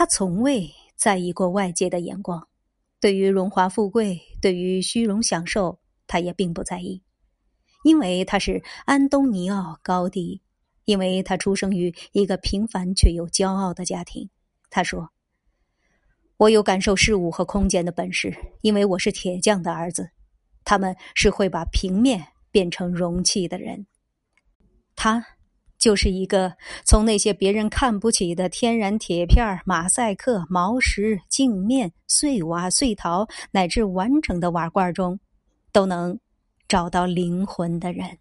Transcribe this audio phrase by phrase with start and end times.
[0.00, 2.48] 他从未在意过外界的眼光，
[3.00, 7.02] 对于荣华富贵，对于虚荣享受，他也并不在意，
[7.84, 10.40] 因为他是安东尼奥·高迪，
[10.86, 14.30] 因为他出生于一个平凡却又骄傲的家庭。
[14.70, 15.10] 他说
[16.38, 20.12] ：“我有感受事物和空间的本事，因为我是铁匠的儿子。
[20.64, 23.86] 他们是会把平面变成容器的人。”
[24.96, 25.22] 他。
[25.80, 26.52] 就是一个
[26.84, 35.18] 从那些别人看不起的天然铁片、马赛克、毛石、镜面、碎瓦、碎陶，乃至完整的瓦罐中，
[35.72, 36.20] 都能
[36.68, 38.18] 找到灵魂的人。